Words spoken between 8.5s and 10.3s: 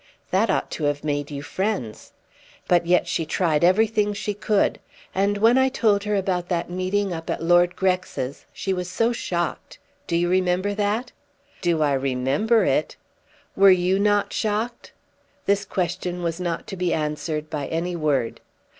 she was so shocked! Do you